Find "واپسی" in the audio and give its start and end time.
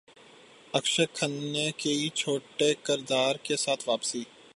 3.89-4.23